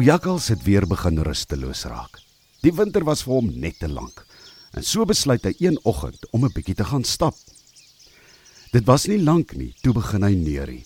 [0.00, 2.14] Ou Jakkals het weer begin rusteloos raak.
[2.64, 4.22] Die winter was vir hom net te lank.
[4.72, 7.36] En so besluit hy een oggend om 'n bietjie te gaan stap.
[8.72, 10.84] Dit was nie lank nie, toe begin hy neurie.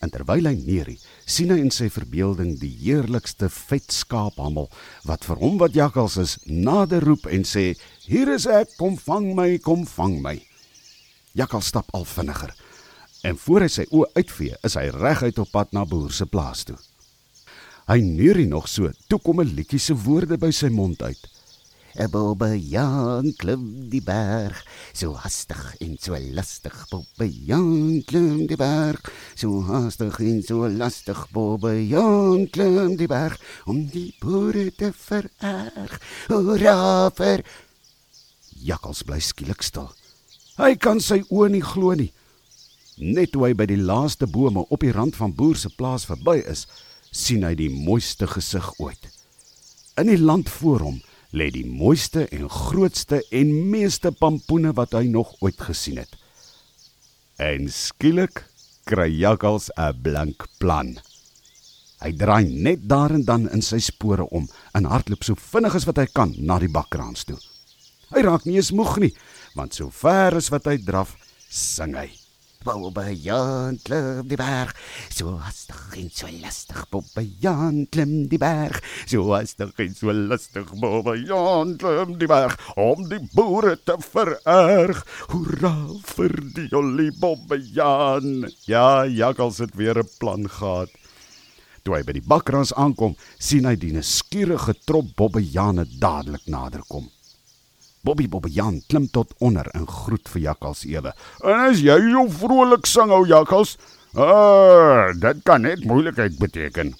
[0.00, 4.68] En terwyl hy neurie, sien hy in sy verbeelding die heerlikste vet skaaphamel
[5.04, 9.34] wat vir hom wat jakkals is nader roep en sê: "Hier is ek, kom vang
[9.34, 10.47] my, kom vang my."
[11.32, 12.54] Jakkals stap al vinniger
[13.26, 16.62] en voor hy sy oë uitvee, is hy reguit op pad na boer se plaas
[16.68, 16.76] toe.
[17.88, 21.22] Hy neurie nog so, toe kom 'n liedjie se woorde by sy mond uit.
[21.98, 24.60] 'n Bobbejaan klim die berg,
[24.92, 26.76] so hastig en so lastig.
[26.90, 29.00] Bobbejaan klim die berg,
[29.34, 31.26] so hastig en so lastig.
[31.32, 35.98] Bobbejaan klim die berg om die boere te vererg.
[36.28, 37.42] Hoera vir
[38.62, 39.90] Jakkals bly skielik stil.
[40.58, 42.10] Hy kan sy oë nie glo nie.
[42.98, 46.40] Net toe hy by die laaste bome op die rand van boer se plaas verby
[46.50, 46.64] is,
[47.14, 49.06] sien hy die mooiste gesig ooit.
[49.98, 50.98] In die land voor hom
[51.30, 56.10] lê die mooiste en grootste en meeste pampoene wat hy nog ooit gesien het.
[57.38, 58.42] En skielik
[58.88, 60.98] kry Jakkals 'n blank plan.
[62.02, 65.86] Hy draai net daar en dan in sy spore om en hardloop so vinnig as
[65.86, 67.38] wat hy kan na die bakkraans toe.
[68.14, 69.14] Hy raak nie eens moeg nie,
[69.54, 71.16] want so ver as wat hy draf,
[71.48, 72.08] sing hy.
[72.66, 74.74] Bobbejaan klim die berg,
[75.14, 76.80] so hastig en so lastig.
[76.90, 80.66] Bobbejaan klim die berg, so hastig en so lastig.
[80.82, 85.04] Bobbejaan klim die berg om die boere te vererg.
[85.30, 85.72] Hoera
[86.10, 88.48] vir die jolly Bobbejaan.
[88.66, 90.90] Ja, Jakkals het weer 'n plan gehad.
[91.84, 97.08] Toe hy by die bakrans aankom, sien hy die nuuskierige trop Bobbejane dadelik naderkom.
[98.08, 101.10] Bobby Bobbejaan klim tot onder en groet vir Jakkals ewe.
[101.44, 103.74] En as jy so vrolik sing, ou Jakkals,
[104.16, 106.94] ah, dit kan net moeilikheid beteken.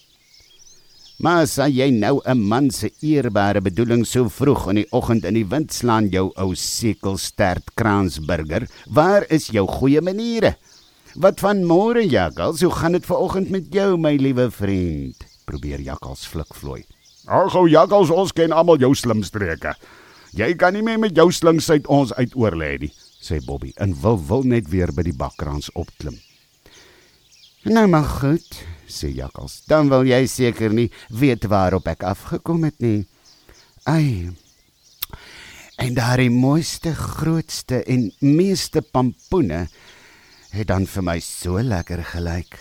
[1.25, 5.35] Maar sê jy nou 'n man se eerbare bedoeling so vroeg in die oggend in
[5.35, 8.69] die wind slaan jou ou sekelstert kransburger?
[8.87, 10.57] Waar is jou goeie maniere?
[11.17, 12.61] Wat van môre, Jakkals?
[12.61, 15.17] Hoe gaan dit vanoggend met jou, my liewe vriend?
[15.47, 16.85] Probeer Jakkals flikvloei.
[17.27, 19.75] Ag, ou Jakkals, ons ken almal jou slimstreke.
[20.37, 24.19] Jy kan nie meer met jou slingsheid ons uitoor lê nie, sê Bobby en wil
[24.29, 26.19] wil net weer by die bakkrans opklim.
[27.69, 28.47] Nou maar goed,
[28.89, 29.63] sê Jakkals.
[29.69, 33.07] Dan wil jy seker nie weet waarop ek afgekom het nie.
[33.89, 34.31] Ai.
[35.79, 39.67] En daar die mooiste, grootste en meeste pampoene
[40.55, 42.57] het dan vir my so lekker gelyk.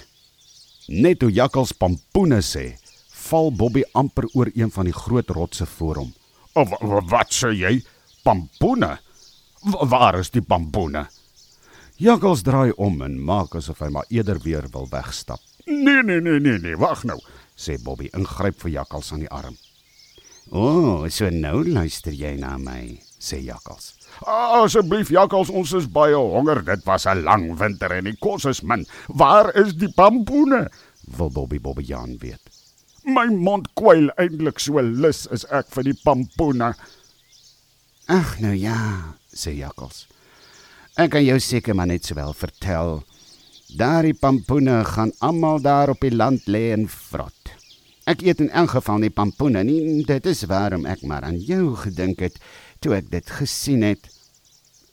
[0.88, 2.78] Net toe Jakkals pampoene sê,
[3.28, 6.14] val Bobby amper oor een van die groot rotse voor hom.
[6.58, 6.74] Of
[7.12, 7.76] wat sê jy?
[8.26, 8.96] Pampoene?
[9.62, 11.04] Waar is die pampoene?
[12.02, 15.42] Jakkals draai om en maak asof hy maar eerder weer wil wegstap.
[15.68, 17.18] Nee nee nee nee nee, wag nou,
[17.54, 19.58] sê Bobby en gryp vir Jakkals aan die arm.
[20.50, 23.94] O, oh, so nou luister jy na my, sê Jakkals.
[24.26, 26.64] Asseblief Jakkals, ons is baie honger.
[26.66, 28.86] Dit was 'n lang winter en die kos is min.
[29.08, 30.70] Waar is die pampoene?
[31.18, 32.57] Wil Bobby Jan weet.
[33.08, 36.74] My mond kwyl eintlik so lus is ek vir die pampoene.
[38.12, 38.76] Ag nou ja,
[39.32, 40.02] sê Jakkals.
[41.00, 43.00] Ek kan jou seker maar net sowel vertel.
[43.80, 47.54] Daardie pampoene gaan almal daar op die land lê en vrot.
[48.12, 50.04] Ek eet in elk geval nie pampoene nie.
[50.08, 52.36] Dit is waarom ek maar aan jou gedink het
[52.84, 54.12] toe ek dit gesien het.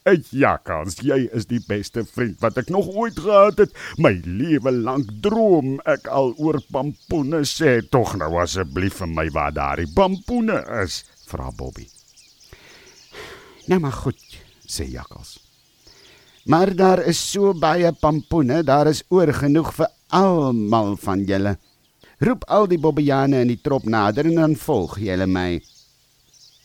[0.04, 3.70] Ek Jakkals, jy is die beste vriend wat ek nog ooit gehad het.
[3.96, 7.40] My lewe lank droom ek al oor pampoene.
[7.48, 11.88] Sê tog nou asseblief vir my waar daardie pampoene is, vra Bobby.
[13.72, 14.20] Nou maar goed,
[14.68, 15.38] sê Jakkals.
[16.52, 21.56] Maar daar is so baie pampoene, daar is oor genoeg vir almal van julle.
[22.20, 25.62] Roep al die bobbejane in die trop nader en dan volg julle my.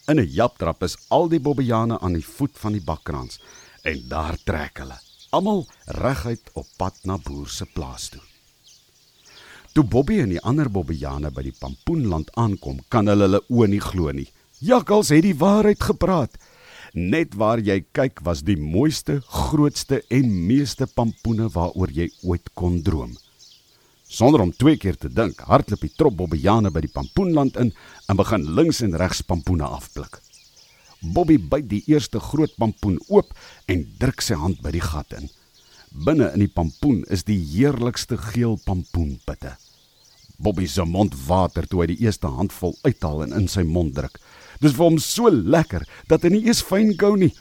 [0.09, 3.37] In 'n japtrap is al die bobbejane aan die voet van die bakkrans
[3.89, 4.97] en daar trek hulle,
[5.29, 8.21] almal reguit op pad na boer se plaas toe.
[9.73, 13.83] Toe Bobby en die ander bobbejane by die pampoenland aankom, kan hulle hulle oë nie
[13.89, 14.27] glo nie.
[14.59, 16.41] Jakkals het die waarheid gepraat.
[16.93, 22.81] Net waar jy kyk was die mooiste, grootste en meeste pampoene waaroor jy ooit kon
[22.81, 23.13] droom.
[24.09, 27.69] Sonder om twee keer te dink, hardloop die trop bobbejane by die pampoenland in
[28.09, 30.17] en begin links en regs pampoene afpluk.
[31.13, 33.29] Bobby byt die eerste groot pampoen oop
[33.69, 35.29] en druk sy hand by die gat in.
[35.93, 39.53] Binne in die pampoen is die heerlikste geel pampoenpitte.
[40.41, 44.17] Bobby se mond water toe hy die eerste handvol uithaal en in sy mond druk.
[44.59, 47.31] Dis vir hom so lekker dat hy nie eens fyn gou nie.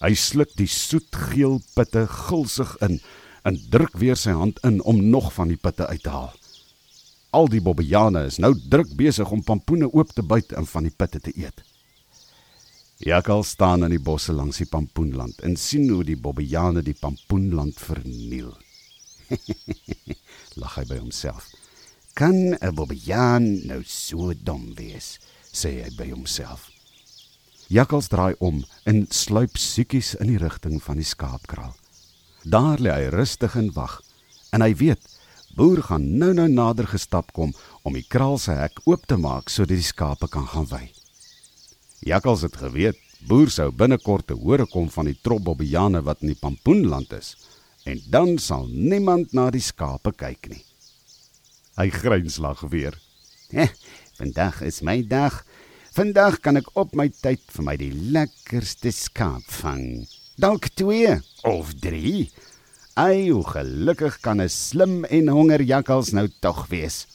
[0.00, 3.02] Hy sluk die soetgeel pitte gulsig in
[3.42, 6.32] en druk weer sy hand in om nog van die pitte uit te haal.
[7.30, 10.94] Al die bobbejane is nou druk besig om pampoene oop te byt en van die
[10.96, 11.62] pitte te eet.
[13.00, 17.78] Jakal staan in die bosse langs die pampoenland en sien hoe die bobbejane die pampoenland
[17.80, 18.50] verniel.
[20.60, 21.46] Lag hy by homself.
[22.18, 25.18] Kan 'n bobbejaan nou so dom wees?
[25.52, 26.68] sê hy by homself.
[27.70, 31.74] Jakkals draai om en sluip siekies in die rigting van die skaapkraal.
[32.44, 33.98] Daar lê hy rustig en wag,
[34.52, 35.02] en hy weet
[35.58, 37.52] boer gaan nou-nou nader gestap kom
[37.84, 40.86] om die kraal se hek oop te maak sodat die skape kan gaan wei.
[42.06, 42.96] Jakkals het geweet
[43.28, 47.34] boer sou binnekort te hore kom van die trop bobbejane wat in die pampoenland is,
[47.84, 50.64] en dan sal niemand na die skape kyk nie.
[51.76, 52.96] Hy grinslag weer.
[54.20, 55.42] Vandag is my dag.
[55.92, 60.06] Vandag kan ek op my tyd vir my die lekkerste skaap vang.
[60.40, 62.30] Dalk 2 of 3.
[62.96, 67.06] Ai, hoe gelukkig kan 'n slim en honger jakkals nou tog wees.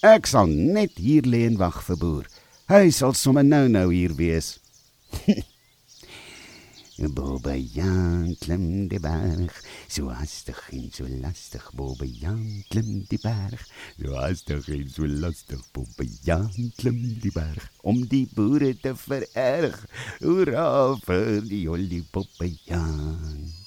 [0.00, 2.26] Ek sal net hier lê en wag vir boer.
[2.72, 4.58] Hy sal sommer nou-nou hier wees.
[6.96, 9.52] Bobbejaan klim die berg,
[9.86, 11.66] so hastig en so lastig.
[11.76, 13.60] Bobbejaan klim die berg,
[14.00, 15.60] so hastig en so lastig.
[15.76, 19.76] Bobbejaan klim die berg, om die boere te vererg.
[20.24, 23.65] Hoera vir die olie Bobbejaan.